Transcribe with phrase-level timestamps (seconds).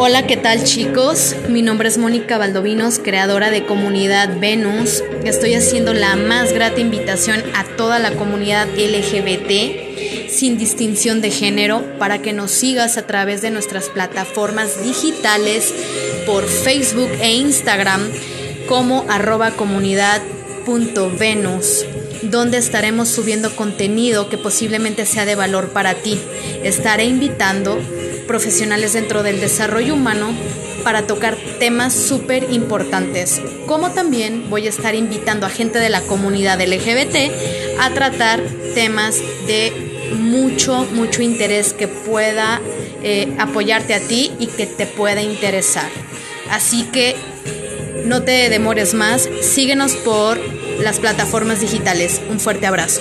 [0.00, 1.34] Hola, ¿qué tal chicos?
[1.48, 5.02] Mi nombre es Mónica Valdovinos, creadora de Comunidad Venus.
[5.24, 11.82] Estoy haciendo la más grata invitación a toda la comunidad LGBT sin distinción de género
[11.98, 15.74] para que nos sigas a través de nuestras plataformas digitales
[16.26, 18.08] por Facebook e Instagram
[18.68, 21.86] como arroba comunidad.venus
[22.22, 26.20] donde estaremos subiendo contenido que posiblemente sea de valor para ti.
[26.62, 27.80] Estaré invitando
[28.28, 30.32] profesionales dentro del desarrollo humano
[30.84, 36.02] para tocar temas súper importantes, como también voy a estar invitando a gente de la
[36.02, 37.16] comunidad LGBT
[37.80, 38.40] a tratar
[38.74, 39.16] temas
[39.48, 39.72] de
[40.16, 42.60] mucho, mucho interés que pueda
[43.02, 45.90] eh, apoyarte a ti y que te pueda interesar.
[46.50, 47.16] Así que
[48.04, 50.38] no te demores más, síguenos por
[50.80, 52.20] las plataformas digitales.
[52.30, 52.96] Un fuerte abrazo.